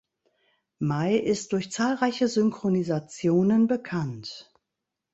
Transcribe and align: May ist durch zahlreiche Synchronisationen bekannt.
May 0.79 1.15
ist 1.19 1.53
durch 1.53 1.71
zahlreiche 1.71 2.27
Synchronisationen 2.27 3.67
bekannt. 3.67 4.51